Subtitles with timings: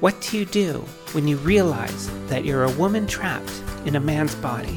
[0.00, 4.34] What do you do when you realize that you're a woman trapped in a man's
[4.34, 4.76] body?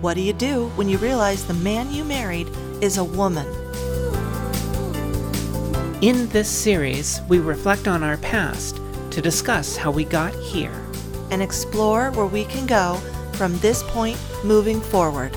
[0.00, 2.48] What do you do when you realize the man you married
[2.80, 3.48] is a woman?
[6.00, 8.80] In this series, we reflect on our past
[9.10, 10.80] to discuss how we got here.
[11.32, 12.94] And explore where we can go
[13.32, 15.36] from this point moving forward.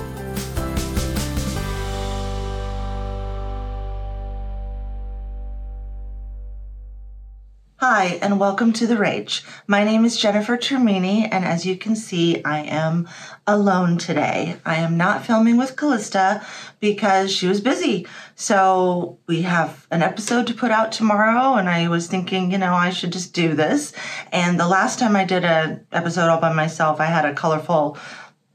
[7.97, 9.45] Hi, and welcome to The Rage.
[9.67, 13.07] My name is Jennifer Termini, and as you can see, I am
[13.47, 14.57] alone today.
[14.65, 16.45] I am not filming with Calista
[16.81, 18.05] because she was busy.
[18.35, 22.73] So we have an episode to put out tomorrow, and I was thinking, you know,
[22.73, 23.93] I should just do this.
[24.29, 27.97] And the last time I did an episode all by myself, I had a colorful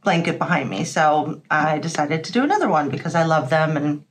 [0.04, 0.84] blanket behind me.
[0.84, 4.04] So I decided to do another one because I love them and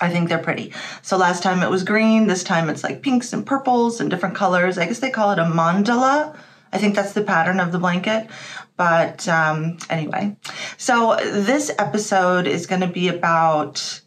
[0.00, 0.72] I think they're pretty.
[1.02, 4.34] So last time it was green, this time it's like pinks and purples and different
[4.34, 4.78] colors.
[4.78, 6.36] I guess they call it a mandala.
[6.72, 8.28] I think that's the pattern of the blanket.
[8.76, 10.36] But um, anyway,
[10.76, 14.00] so this episode is going to be about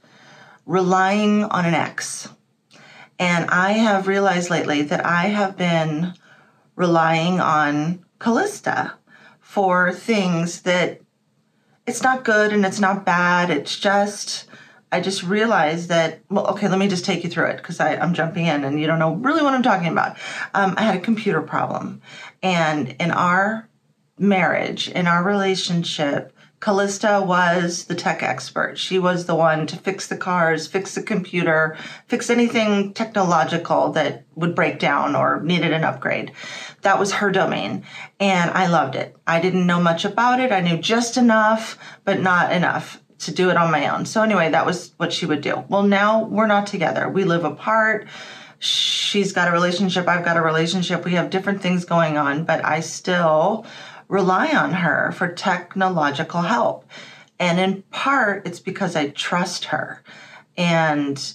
[0.66, 2.30] relying on an ex.
[3.20, 6.14] And I have realized lately that I have been
[6.76, 8.94] relying on Calista
[9.40, 11.02] for things that
[11.86, 13.50] it's not good and it's not bad.
[13.50, 14.48] It's just
[14.92, 18.14] I just realized that, well, okay, let me just take you through it because I'm
[18.14, 20.18] jumping in and you don't know really what I'm talking about.
[20.54, 22.02] Um, I had a computer problem.
[22.44, 23.70] And in our
[24.20, 28.78] marriage, in our relationship, Calista was the tech expert.
[28.78, 31.76] She was the one to fix the cars, fix the computer,
[32.08, 36.32] fix anything technological that would break down or needed an upgrade.
[36.82, 37.84] That was her domain.
[38.20, 39.16] And I loved it.
[39.26, 40.52] I didn't know much about it.
[40.52, 44.06] I knew just enough, but not enough to do it on my own.
[44.06, 45.64] So anyway, that was what she would do.
[45.70, 47.08] Well, now we're not together.
[47.10, 48.08] We live apart.
[48.60, 51.04] She's got a relationship, I've got a relationship.
[51.04, 53.66] We have different things going on, but I still
[54.08, 56.86] rely on her for technological help.
[57.40, 60.04] And in part, it's because I trust her.
[60.58, 61.34] And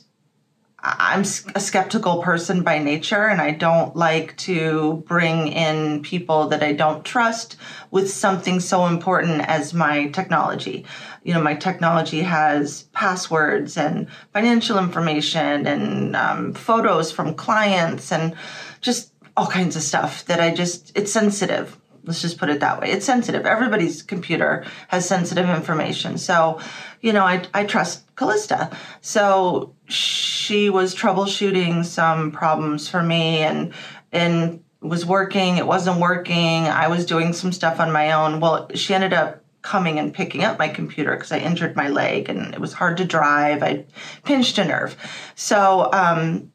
[0.79, 1.23] I'm
[1.57, 6.75] a skeptical person by nature, and I don't like to bring in people that I
[6.75, 7.57] don't trust
[7.91, 10.85] with something so important as my technology.
[11.27, 18.37] You know, my technology has passwords and financial information and um, photos from clients and
[18.81, 21.77] just all kinds of stuff that I just, it's sensitive.
[22.05, 22.93] Let's just put it that way.
[22.93, 23.45] It's sensitive.
[23.45, 26.17] Everybody's computer has sensitive information.
[26.17, 26.61] So,
[27.01, 28.71] you know, I, I trust Calista.
[29.01, 33.75] So she was troubleshooting some problems for me and,
[34.13, 35.57] and was working.
[35.57, 36.69] It wasn't working.
[36.69, 38.39] I was doing some stuff on my own.
[38.39, 42.29] Well, she ended up coming and picking up my computer because I injured my leg
[42.29, 43.65] and it was hard to drive.
[43.65, 43.85] I
[44.23, 44.97] pinched a nerve.
[45.35, 46.53] So, um,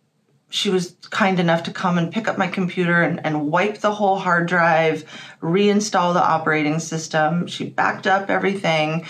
[0.49, 3.93] she was kind enough to come and pick up my computer and, and wipe the
[3.93, 5.05] whole hard drive,
[5.41, 7.47] reinstall the operating system.
[7.47, 9.05] She backed up everything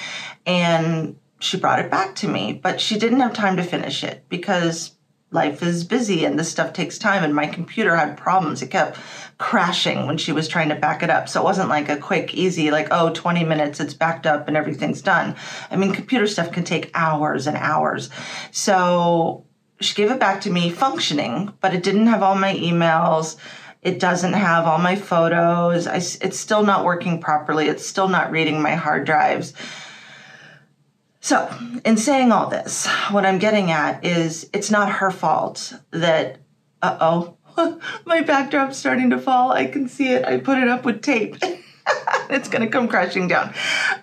[0.45, 4.23] and she brought it back to me, but she didn't have time to finish it
[4.29, 4.91] because
[5.31, 8.61] life is busy and this stuff takes time and my computer had problems.
[8.61, 8.99] It kept
[9.37, 11.29] crashing when she was trying to back it up.
[11.29, 14.57] So it wasn't like a quick, easy, like, oh, 20 minutes, it's backed up and
[14.57, 15.35] everything's done.
[15.71, 18.09] I mean, computer stuff can take hours and hours.
[18.51, 19.45] So
[19.79, 23.37] she gave it back to me functioning, but it didn't have all my emails.
[23.81, 25.87] It doesn't have all my photos.
[25.87, 27.67] I, it's still not working properly.
[27.67, 29.53] It's still not reading my hard drives.
[31.21, 31.53] So,
[31.85, 36.39] in saying all this, what I'm getting at is it's not her fault that,
[36.81, 37.37] uh oh,
[38.05, 39.51] my backdrop's starting to fall.
[39.51, 40.25] I can see it.
[40.25, 41.37] I put it up with tape.
[42.31, 43.53] it's going to come crashing down.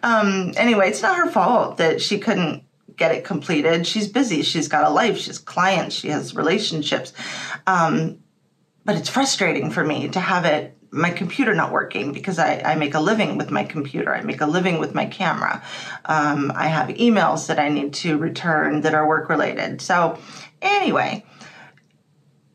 [0.05, 2.63] Um, anyway, it's not her fault that she couldn't
[2.97, 3.85] get it completed.
[3.85, 4.43] She's busy.
[4.43, 5.19] She's got a life.
[5.19, 5.97] She has clients.
[5.97, 7.13] She has relationships.
[7.67, 8.21] Um,
[8.85, 12.75] but it's frustrating for me to have it my computer not working because I, I
[12.75, 14.15] make a living with my computer.
[14.15, 15.63] I make a living with my camera.
[16.05, 19.81] Um, I have emails that I need to return that are work related.
[19.81, 20.19] So,
[20.63, 21.25] anyway,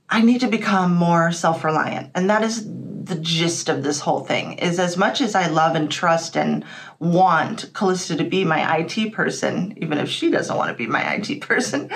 [0.09, 2.11] I need to become more self reliant.
[2.15, 2.65] And that is
[3.03, 6.63] the gist of this whole thing is as much as I love and trust and
[6.99, 11.15] want Calista to be my IT person, even if she doesn't want to be my
[11.15, 11.91] IT person,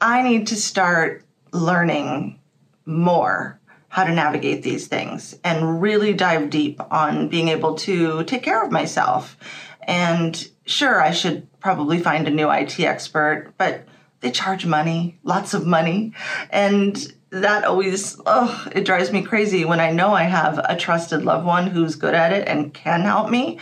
[0.00, 2.40] I need to start learning
[2.86, 3.57] more
[3.98, 8.64] how to navigate these things and really dive deep on being able to take care
[8.64, 9.36] of myself.
[9.82, 13.82] And sure, I should probably find a new IT expert, but
[14.20, 16.12] they charge money, lots of money.
[16.50, 21.22] And that always oh it drives me crazy when i know i have a trusted
[21.22, 23.58] loved one who's good at it and can help me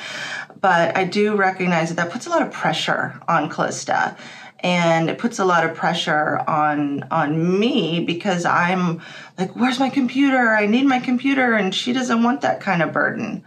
[0.61, 4.17] but i do recognize that that puts a lot of pressure on calista
[4.61, 9.03] and it puts a lot of pressure on on me because I'm
[9.38, 10.50] like, where's my computer?
[10.50, 13.44] I need my computer, and she doesn't want that kind of burden.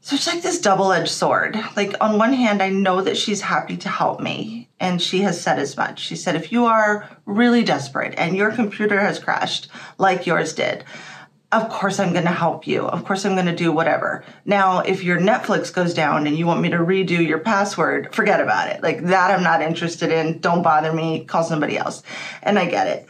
[0.00, 1.58] So it's like this double edged sword.
[1.74, 5.40] Like, on one hand, I know that she's happy to help me, and she has
[5.40, 5.98] said as much.
[5.98, 9.66] She said, if you are really desperate and your computer has crashed
[9.98, 10.84] like yours did,
[11.62, 12.86] of course I'm going to help you.
[12.86, 14.24] Of course I'm going to do whatever.
[14.44, 18.40] Now, if your Netflix goes down and you want me to redo your password, forget
[18.40, 18.82] about it.
[18.82, 20.38] Like that I'm not interested in.
[20.40, 21.24] Don't bother me.
[21.24, 22.02] Call somebody else.
[22.42, 23.08] And I get it.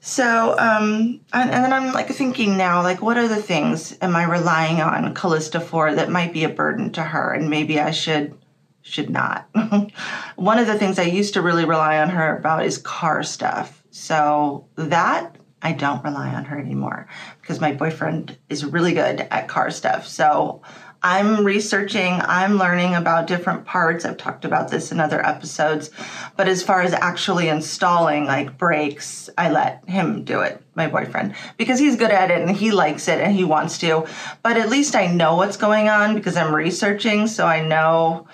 [0.00, 4.24] So, um, and, and, then I'm like thinking now, like, what other things am I
[4.24, 8.36] relying on Calista for that might be a burden to her, and maybe I should
[8.82, 9.48] should not.
[10.36, 13.82] One of the things I used to really rely on her about is car stuff.
[13.92, 17.08] So that I don't rely on her anymore
[17.40, 20.06] because my boyfriend is really good at car stuff.
[20.06, 20.60] So
[21.02, 24.04] I'm researching, I'm learning about different parts.
[24.04, 25.90] I've talked about this in other episodes.
[26.36, 31.34] But as far as actually installing like brakes, I let him do it, my boyfriend,
[31.56, 34.06] because he's good at it and he likes it and he wants to.
[34.42, 38.26] But at least I know what's going on because I'm researching, so I know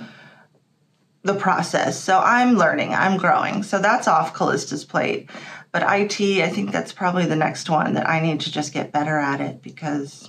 [1.23, 2.03] the process.
[2.03, 3.63] So I'm learning, I'm growing.
[3.63, 5.29] So that's off Calista's plate.
[5.73, 8.93] But IT, I think that's probably the next one that I need to just get
[8.93, 10.29] better at it because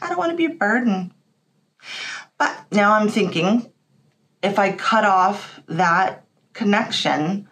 [0.00, 1.12] I don't want to be a burden.
[2.38, 3.70] But now I'm thinking
[4.42, 7.48] if I cut off that connection,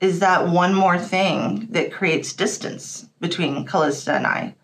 [0.00, 4.54] is that one more thing that creates distance between Calista and I?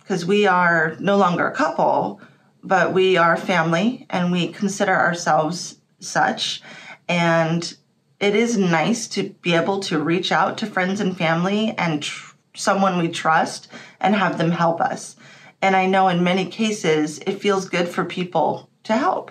[0.00, 2.20] Because we are no longer a couple,
[2.62, 6.62] but we are family and we consider ourselves such.
[7.08, 7.76] And
[8.24, 12.34] it is nice to be able to reach out to friends and family and tr-
[12.54, 13.68] someone we trust
[14.00, 15.14] and have them help us.
[15.60, 19.30] And I know in many cases it feels good for people to help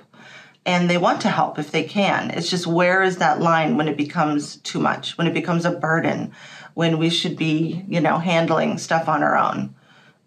[0.64, 2.30] and they want to help if they can.
[2.30, 5.72] It's just where is that line when it becomes too much, when it becomes a
[5.72, 6.32] burden,
[6.76, 9.74] when we should be, you know, handling stuff on our own.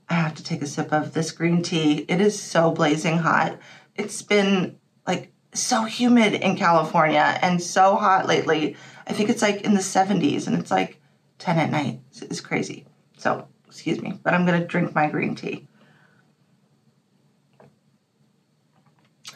[0.09, 2.05] I have to take a sip of this green tea.
[2.09, 3.61] It is so blazing hot.
[3.95, 4.77] It's been
[5.07, 8.77] like so humid in California and so hot lately.
[9.07, 11.01] I think it's like in the 70s and it's like
[11.39, 12.01] 10 at night.
[12.23, 12.87] It's crazy.
[13.17, 15.67] So, excuse me, but I'm going to drink my green tea.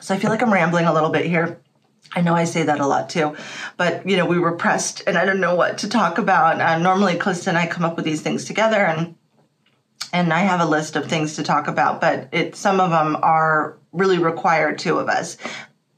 [0.01, 1.61] So I feel like I'm rambling a little bit here.
[2.13, 3.37] I know I say that a lot too,
[3.77, 6.61] but you know, we were pressed and I don't know what to talk about.
[6.61, 9.15] Uh, normally, Clifton and I come up with these things together and
[10.13, 13.17] and I have a list of things to talk about, but it some of them
[13.23, 15.37] are really require two of us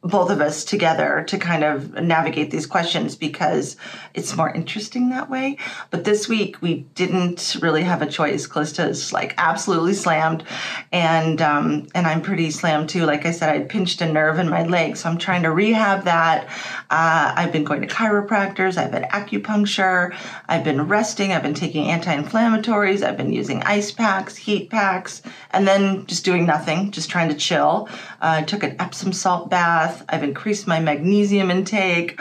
[0.03, 3.77] both of us together to kind of navigate these questions because
[4.15, 5.57] it's more interesting that way.
[5.91, 8.47] But this week we didn't really have a choice.
[8.47, 10.43] Calista is like absolutely slammed,
[10.91, 13.05] and um, and I'm pretty slammed too.
[13.05, 16.05] Like I said, I pinched a nerve in my leg, so I'm trying to rehab
[16.05, 16.47] that.
[16.91, 18.77] Uh, I've been going to chiropractors.
[18.77, 20.17] I've had acupuncture.
[20.49, 21.33] I've been resting.
[21.33, 23.03] I've been taking anti-inflammatories.
[23.07, 25.23] I've been using ice packs, heat packs,
[25.53, 27.89] and then just doing nothing, just trying to chill.
[28.21, 30.05] Uh, I took an Epsom salt bath bath.
[30.09, 32.19] I've increased my magnesium intake.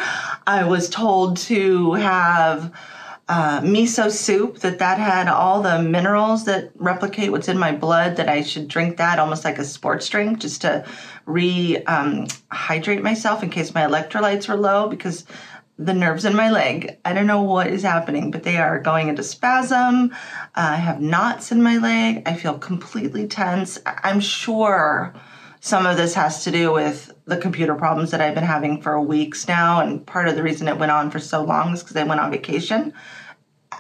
[0.48, 2.74] I was told to have
[3.28, 8.18] uh, miso soup that that had all the minerals that replicate what's in my blood
[8.18, 10.84] that i should drink that almost like a sports drink just to
[11.26, 15.24] rehydrate um, myself in case my electrolytes were low because
[15.78, 19.08] the nerves in my leg i don't know what is happening but they are going
[19.08, 25.14] into spasm uh, i have knots in my leg i feel completely tense i'm sure
[25.64, 29.00] some of this has to do with the computer problems that I've been having for
[29.00, 29.80] weeks now.
[29.80, 32.20] And part of the reason it went on for so long is because I went
[32.20, 32.94] on vacation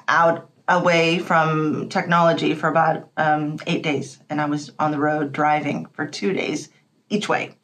[0.08, 4.20] out away from technology for about um, eight days.
[4.30, 6.70] And I was on the road driving for two days
[7.10, 7.56] each way.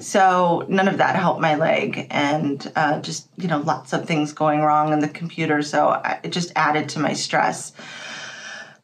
[0.00, 4.32] So none of that helped my leg, and uh, just you know lots of things
[4.32, 5.62] going wrong in the computer.
[5.62, 7.72] So I, it just added to my stress.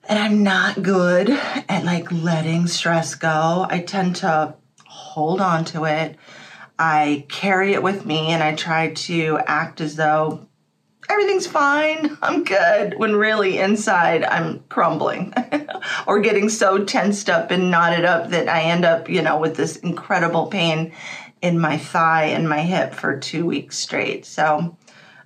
[0.05, 3.67] And I'm not good at like letting stress go.
[3.69, 4.55] I tend to
[5.09, 6.17] hold on to it.
[6.79, 10.47] I carry it with me and I try to act as though
[11.09, 15.33] everything's fine, I'm good, when really inside I'm crumbling
[16.07, 19.57] or getting so tensed up and knotted up that I end up, you know, with
[19.57, 20.93] this incredible pain
[21.41, 24.27] in my thigh and my hip for two weeks straight.
[24.27, 24.77] So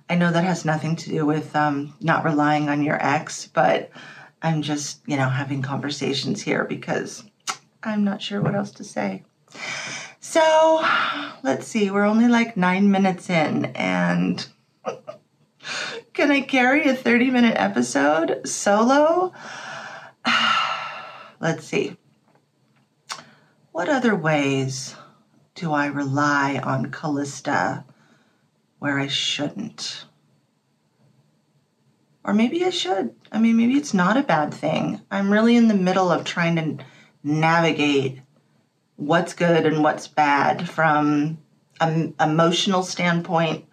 [0.09, 3.89] I know that has nothing to do with um, not relying on your ex, but
[4.41, 7.23] I'm just, you know, having conversations here because
[7.83, 9.23] I'm not sure what else to say.
[10.19, 10.85] So
[11.43, 14.45] let's see, we're only like nine minutes in, and
[16.13, 19.33] can I carry a 30 minute episode solo?
[21.39, 21.97] let's see.
[23.71, 24.95] What other ways
[25.55, 27.85] do I rely on Callista
[28.83, 30.03] where I shouldn't.
[32.25, 33.15] Or maybe I should.
[33.31, 34.99] I mean, maybe it's not a bad thing.
[35.09, 36.83] I'm really in the middle of trying to
[37.23, 38.19] navigate
[39.05, 41.37] what's good and what's bad from
[41.81, 43.65] an emotional standpoint,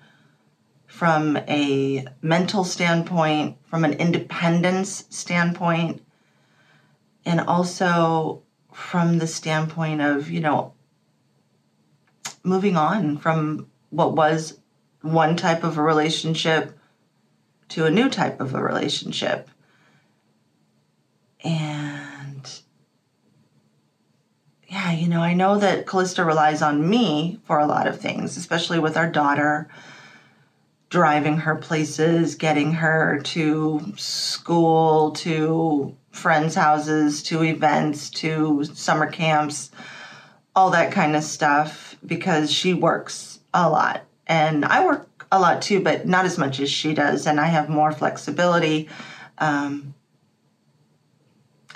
[0.86, 6.02] from a mental standpoint, from an independence standpoint,
[7.24, 10.72] and also from the standpoint of, you know,
[12.42, 14.58] moving on from what was
[15.02, 16.78] one type of a relationship
[17.68, 19.48] to a new type of a relationship.
[21.44, 21.89] And
[24.80, 28.38] yeah, you know, I know that Callista relies on me for a lot of things,
[28.38, 29.68] especially with our daughter,
[30.88, 39.70] driving her places, getting her to school, to friends' houses, to events, to summer camps,
[40.56, 44.04] all that kind of stuff, because she works a lot.
[44.26, 47.26] And I work a lot too, but not as much as she does.
[47.26, 48.88] And I have more flexibility.
[49.36, 49.94] Um,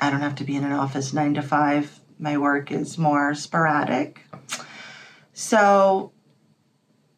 [0.01, 2.01] I don't have to be in an office nine to five.
[2.19, 4.21] My work is more sporadic.
[5.33, 6.13] So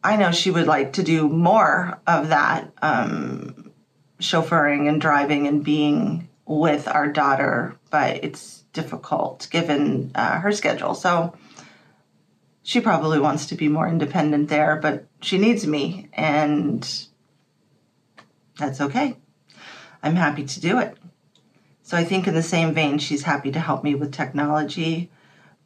[0.02, 3.72] I know she would like to do more of that um,
[4.20, 10.94] chauffeuring and driving and being with our daughter, but it's difficult given uh, her schedule.
[10.94, 11.34] So
[12.62, 17.06] she probably wants to be more independent there, but she needs me, and
[18.58, 19.16] that's okay.
[20.02, 20.96] I'm happy to do it.
[21.86, 25.08] So I think, in the same vein, she's happy to help me with technology,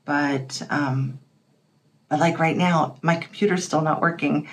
[0.05, 1.19] but um,
[2.11, 4.47] but like right now, my computer's still not working.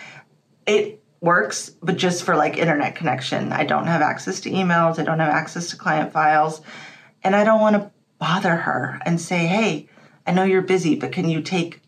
[0.66, 3.52] It works, but just for like internet connection.
[3.52, 4.98] I don't have access to emails.
[4.98, 6.62] I don't have access to client files,
[7.22, 9.90] and I don't want to bother her and say, "Hey,
[10.26, 11.82] I know you're busy, but can you take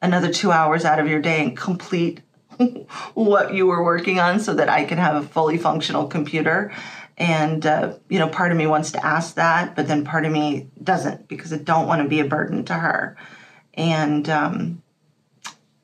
[0.00, 2.22] another two hours out of your day and complete
[3.14, 6.72] what you were working on so that I can have a fully functional computer.
[7.18, 10.30] And, uh, you know, part of me wants to ask that, but then part of
[10.30, 13.16] me doesn't because I don't want to be a burden to her.
[13.74, 14.82] And um,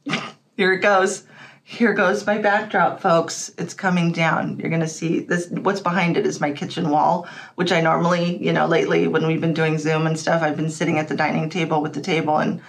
[0.56, 1.24] here it goes.
[1.66, 3.50] Here goes my backdrop, folks.
[3.58, 4.58] It's coming down.
[4.58, 5.48] You're going to see this.
[5.48, 7.26] What's behind it is my kitchen wall,
[7.56, 10.70] which I normally, you know, lately when we've been doing Zoom and stuff, I've been
[10.70, 12.60] sitting at the dining table with the table and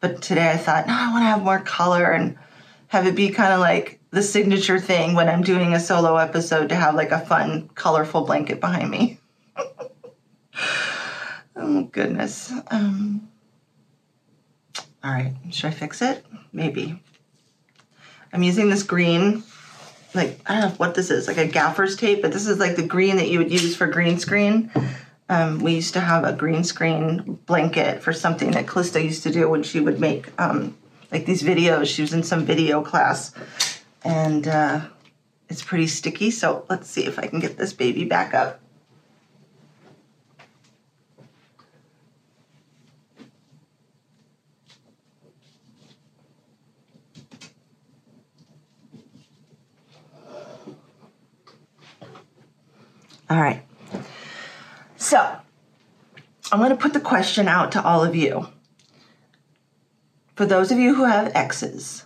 [0.00, 2.36] but today I thought, no, I want to have more color and
[2.92, 6.68] have it be kind of like the signature thing when I'm doing a solo episode
[6.68, 9.18] to have like a fun, colorful blanket behind me.
[11.56, 12.52] oh, goodness.
[12.70, 13.30] Um,
[15.02, 16.22] all right, should I fix it?
[16.52, 17.02] Maybe.
[18.30, 19.42] I'm using this green,
[20.12, 22.76] like, I don't know what this is, like a gaffer's tape, but this is like
[22.76, 24.70] the green that you would use for green screen.
[25.30, 29.32] Um, we used to have a green screen blanket for something that Calista used to
[29.32, 30.76] do when she would make um,
[31.12, 31.94] like these videos.
[31.94, 33.32] She was in some video class,
[34.02, 34.80] and uh,
[35.48, 36.30] it's pretty sticky.
[36.30, 38.58] So let's see if I can get this baby back up.
[53.30, 53.62] All right.
[54.96, 55.36] So,
[56.50, 58.46] I'm going to put the question out to all of you.
[60.42, 62.04] For those of you who have exes,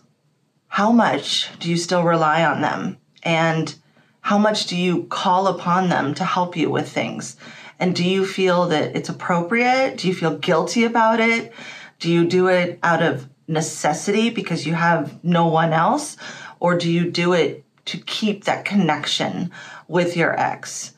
[0.69, 2.99] how much do you still rely on them?
[3.23, 3.75] And
[4.21, 7.39] how much do you call upon them to help you with things?
[7.79, 9.97] And do you feel that it's appropriate?
[9.97, 11.55] Do you feel guilty about it?
[11.99, 16.19] Do you do it out of necessity because you have no one else?
[16.61, 19.51] Or do you do it to keep that connection
[19.89, 20.93] with your ex?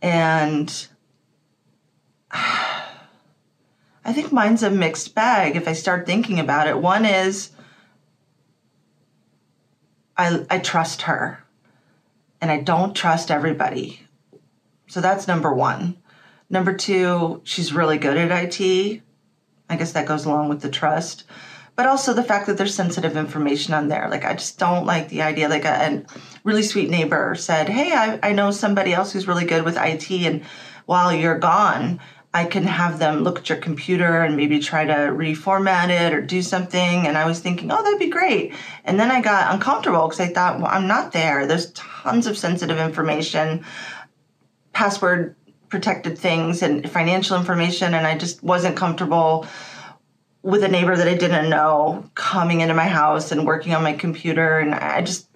[0.00, 0.86] And
[4.06, 6.78] I think mine's a mixed bag if I start thinking about it.
[6.78, 7.50] One is
[10.16, 11.42] I, I trust her
[12.40, 14.06] and I don't trust everybody.
[14.86, 15.96] So that's number one.
[16.48, 19.02] Number two, she's really good at IT.
[19.68, 21.24] I guess that goes along with the trust.
[21.74, 24.08] But also the fact that there's sensitive information on there.
[24.08, 25.48] Like, I just don't like the idea.
[25.48, 26.04] Like, uh, a, a
[26.44, 30.10] really sweet neighbor said, Hey, I, I know somebody else who's really good with IT.
[30.10, 30.44] And
[30.86, 32.00] while you're gone,
[32.36, 36.20] I can have them look at your computer and maybe try to reformat it or
[36.20, 37.06] do something.
[37.06, 38.52] And I was thinking, oh, that'd be great.
[38.84, 41.46] And then I got uncomfortable because I thought, well, I'm not there.
[41.46, 43.64] There's tons of sensitive information,
[44.74, 45.34] password
[45.70, 47.94] protected things, and financial information.
[47.94, 49.46] And I just wasn't comfortable
[50.42, 53.94] with a neighbor that I didn't know coming into my house and working on my
[53.94, 54.58] computer.
[54.58, 55.26] And I just,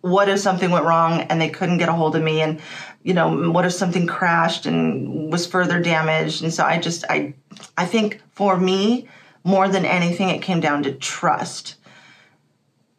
[0.00, 2.40] what if something went wrong and they couldn't get a hold of me?
[2.40, 2.62] And
[3.02, 7.34] you know what if something crashed and was further damaged and so i just i
[7.76, 9.08] i think for me
[9.44, 11.76] more than anything it came down to trust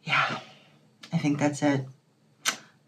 [0.04, 0.38] yeah
[1.12, 1.84] i think that's it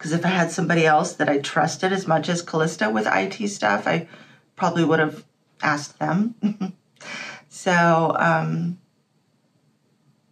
[0.04, 3.48] because if I had somebody else that I trusted as much as Calista with IT
[3.48, 4.06] stuff, I
[4.54, 5.24] probably would have
[5.62, 6.34] asked them.
[7.48, 8.78] so, um,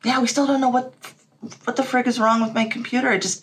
[0.04, 0.92] yeah, we still don't know what
[1.64, 3.08] what the frig is wrong with my computer.
[3.08, 3.42] I just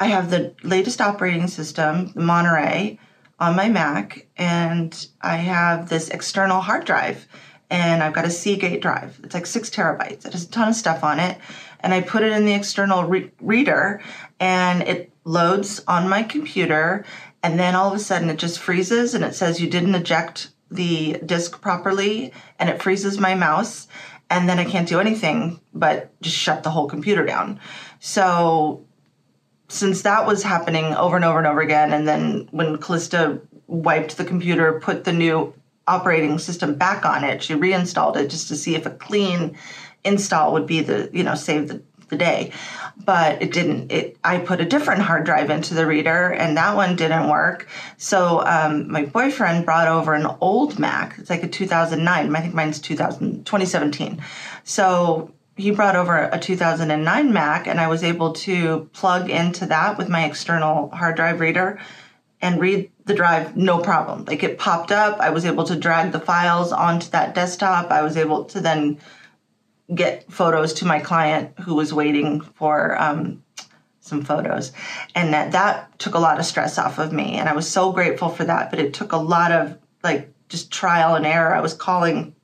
[0.00, 2.98] I have the latest operating system, the Monterey,
[3.38, 7.28] on my Mac, and I have this external hard drive,
[7.68, 9.20] and I've got a Seagate drive.
[9.22, 10.24] It's like six terabytes.
[10.24, 11.36] It has a ton of stuff on it,
[11.80, 14.02] and I put it in the external re- reader,
[14.40, 17.04] and it loads on my computer,
[17.42, 20.50] and then all of a sudden it just freezes, and it says you didn't eject
[20.70, 23.86] the disk properly, and it freezes my mouse,
[24.30, 27.60] and then I can't do anything but just shut the whole computer down.
[27.98, 28.86] So
[29.70, 34.16] since that was happening over and over and over again, and then when Calista wiped
[34.16, 35.54] the computer, put the new
[35.86, 39.56] operating system back on it, she reinstalled it just to see if a clean
[40.04, 42.52] install would be the, you know, save the, the day.
[43.04, 43.90] But it didn't.
[43.92, 47.66] It I put a different hard drive into the reader, and that one didn't work.
[47.96, 51.18] So um, my boyfriend brought over an old Mac.
[51.18, 52.36] It's like a 2009.
[52.36, 54.22] I think mine's 2000, 2017.
[54.64, 59.98] So he brought over a 2009 Mac, and I was able to plug into that
[59.98, 61.80] with my external hard drive reader
[62.40, 64.24] and read the drive no problem.
[64.24, 67.90] Like it popped up, I was able to drag the files onto that desktop.
[67.90, 68.98] I was able to then
[69.94, 73.42] get photos to my client who was waiting for um,
[74.00, 74.72] some photos.
[75.14, 77.34] And that, that took a lot of stress off of me.
[77.34, 78.70] And I was so grateful for that.
[78.70, 81.54] But it took a lot of like just trial and error.
[81.54, 82.34] I was calling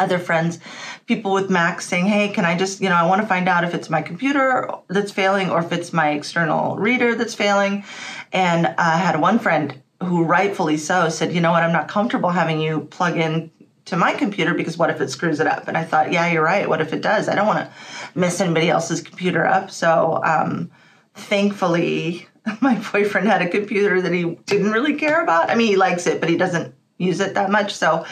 [0.00, 0.58] other friends,
[1.06, 3.62] people with Macs saying, Hey, can I just, you know, I want to find out
[3.62, 7.84] if it's my computer that's failing or if it's my external reader that's failing.
[8.32, 12.30] And I had one friend who rightfully so said, You know what, I'm not comfortable
[12.30, 13.50] having you plug in
[13.86, 15.68] to my computer because what if it screws it up?
[15.68, 16.68] And I thought, Yeah, you're right.
[16.68, 17.28] What if it does?
[17.28, 19.70] I don't want to mess anybody else's computer up.
[19.70, 20.70] So, um,
[21.14, 22.26] thankfully,
[22.60, 25.50] my boyfriend had a computer that he didn't really care about.
[25.50, 27.74] I mean, he likes it, but he doesn't use it that much.
[27.74, 28.04] So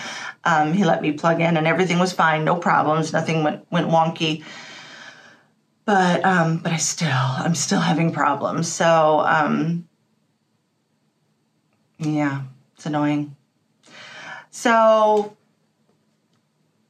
[0.44, 3.88] um, he let me plug in, and everything was fine, no problems, nothing went went
[3.88, 4.44] wonky.
[5.84, 8.70] But um, but I still I'm still having problems.
[8.72, 9.88] So um,
[11.98, 12.42] yeah,
[12.74, 13.36] it's annoying.
[14.50, 15.36] So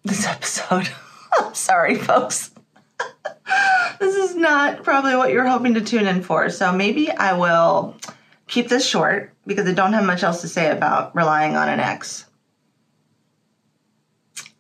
[0.05, 0.89] this episode,
[1.39, 2.53] I'm sorry, folks.
[4.01, 6.51] this is not probably what you're hoping to tune in for.
[6.51, 7.97] So maybe I will
[8.47, 11.81] keep this short because I don't have much else to say about relying on an
[11.81, 12.27] ex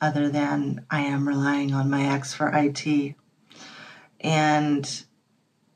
[0.00, 3.14] other than I am relying on my ex for IT.
[4.20, 5.04] And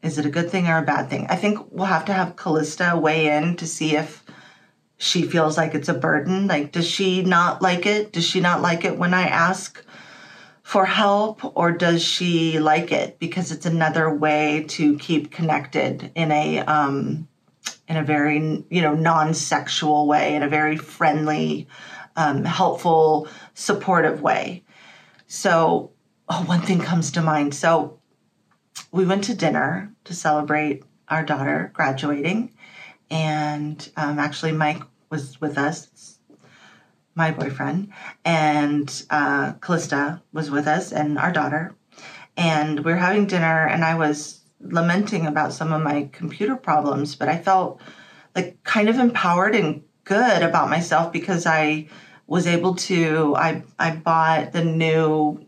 [0.02, 1.26] is it a good thing or a bad thing?
[1.28, 4.24] I think we'll have to have Calista weigh in to see if
[4.96, 6.46] she feels like it's a burden.
[6.46, 8.12] Like, does she not like it?
[8.12, 9.84] Does she not like it when I ask
[10.62, 16.30] for help, or does she like it because it's another way to keep connected in
[16.30, 17.28] a um,
[17.92, 21.68] in a very you know non-sexual way, in a very friendly,
[22.16, 24.64] um, helpful, supportive way.
[25.26, 25.92] So,
[26.28, 27.54] oh, one thing comes to mind.
[27.54, 27.98] So,
[28.92, 32.54] we went to dinner to celebrate our daughter graduating,
[33.10, 36.18] and um, actually, Mike was with us,
[37.14, 37.92] my boyfriend,
[38.24, 41.74] and uh, Calista was with us, and our daughter.
[42.38, 47.14] And we were having dinner, and I was lamenting about some of my computer problems,
[47.14, 47.80] but I felt
[48.34, 51.88] like kind of empowered and good about myself because I
[52.26, 55.46] was able to I I bought the new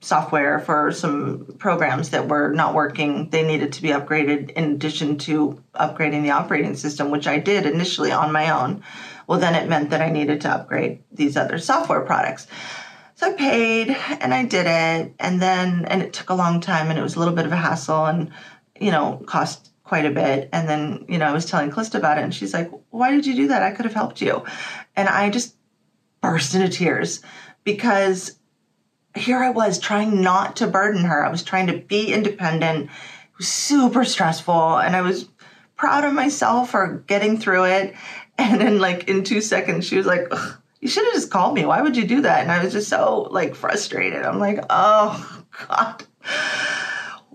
[0.00, 3.30] software for some programs that were not working.
[3.30, 7.64] They needed to be upgraded in addition to upgrading the operating system, which I did
[7.64, 8.82] initially on my own.
[9.26, 12.46] Well, then it meant that I needed to upgrade these other software products.
[13.16, 15.14] So I paid and I did it.
[15.18, 17.52] And then, and it took a long time and it was a little bit of
[17.52, 18.30] a hassle and,
[18.80, 20.48] you know, cost quite a bit.
[20.52, 23.26] And then, you know, I was telling Calista about it and she's like, why did
[23.26, 23.62] you do that?
[23.62, 24.44] I could have helped you.
[24.96, 25.54] And I just
[26.20, 27.22] burst into tears
[27.62, 28.38] because
[29.14, 31.24] here I was trying not to burden her.
[31.24, 32.84] I was trying to be independent.
[32.86, 35.28] It was super stressful and I was
[35.76, 37.94] proud of myself for getting through it.
[38.36, 40.26] And then like in two seconds, she was like,
[40.84, 41.64] you should have just called me.
[41.64, 42.42] Why would you do that?
[42.42, 44.22] And I was just so like frustrated.
[44.22, 46.04] I'm like, oh God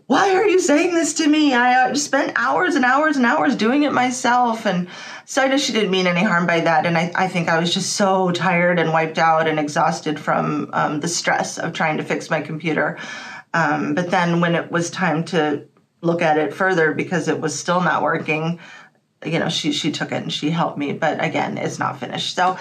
[0.10, 1.54] why are you saying this to me?
[1.54, 4.66] I uh, spent hours and hours and hours doing it myself.
[4.66, 4.88] And
[5.26, 6.88] so I know she didn't mean any harm by that.
[6.88, 10.72] And I, I think I was just so tired and wiped out and exhausted from
[10.74, 12.98] um, the stress of trying to fix my computer.
[13.54, 15.68] Um, but then when it was time to
[16.02, 18.60] look at it further because it was still not working,
[19.26, 20.94] you know, she she took it and she helped me.
[20.94, 22.36] But again, it's not finished.
[22.36, 22.58] So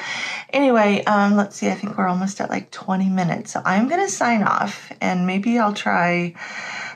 [0.51, 1.69] anyway, um, let's see.
[1.69, 3.53] I think we're almost at like 20 minutes.
[3.53, 6.35] So I'm gonna sign off and maybe I'll try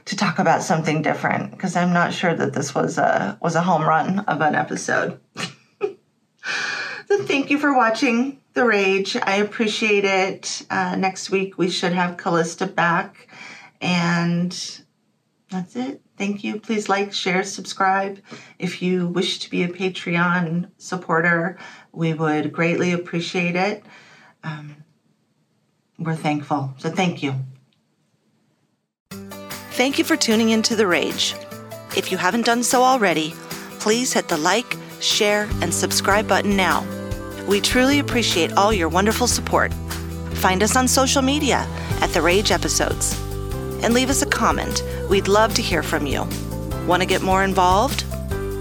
[0.04, 3.62] to talk about something different because I'm not sure that this was a was a
[3.62, 5.20] home run of an episode.
[5.36, 9.16] so thank you for watching The Rage.
[9.16, 10.66] I appreciate it.
[10.70, 13.28] Uh, next week we should have Calista back,
[13.80, 14.50] and
[15.50, 16.01] that's it.
[16.16, 16.60] Thank you.
[16.60, 18.20] Please like, share, subscribe.
[18.58, 21.58] If you wish to be a Patreon supporter,
[21.92, 23.84] we would greatly appreciate it.
[24.44, 24.76] Um,
[25.98, 26.74] we're thankful.
[26.78, 27.34] So thank you.
[29.72, 31.34] Thank you for tuning into The Rage.
[31.96, 33.32] If you haven't done so already,
[33.78, 36.86] please hit the like, share, and subscribe button now.
[37.48, 39.72] We truly appreciate all your wonderful support.
[40.34, 41.66] Find us on social media
[42.00, 43.31] at The Rage Episodes.
[43.82, 44.82] And leave us a comment.
[45.08, 46.26] We'd love to hear from you.
[46.86, 48.04] Want to get more involved?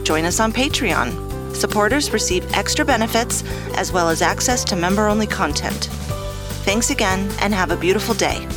[0.05, 1.55] Join us on Patreon.
[1.55, 3.43] Supporters receive extra benefits
[3.75, 5.85] as well as access to member only content.
[6.65, 8.47] Thanks again and have a beautiful day.